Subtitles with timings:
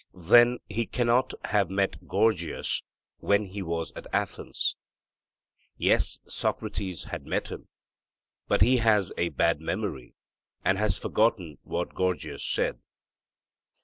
[0.15, 2.81] 'Then he cannot have met Gorgias
[3.19, 4.75] when he was at Athens.'
[5.77, 7.67] Yes, Socrates had met him,
[8.47, 10.15] but he has a bad memory,
[10.65, 12.79] and has forgotten what Gorgias said.